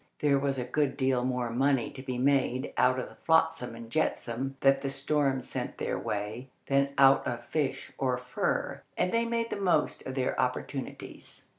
There 0.17 0.39
was 0.39 0.57
a 0.57 0.63
good 0.63 0.97
deal 0.97 1.23
more 1.23 1.51
money 1.51 1.91
to 1.91 2.01
be 2.01 2.17
made 2.17 2.73
out 2.75 2.97
of 2.97 3.07
the 3.07 3.13
flotsam 3.21 3.75
and 3.75 3.87
jetsam 3.91 4.57
that 4.61 4.81
the 4.81 4.89
storms 4.89 5.47
sent 5.47 5.77
their 5.77 5.99
way 5.99 6.49
than 6.65 6.89
out 6.97 7.27
of 7.27 7.45
fish 7.45 7.91
or 7.99 8.17
fur, 8.17 8.81
and 8.97 9.11
they 9.11 9.25
made 9.25 9.51
the 9.51 9.57
most 9.61 10.01
of 10.07 10.15
their 10.15 10.41
opportunities. 10.41 11.45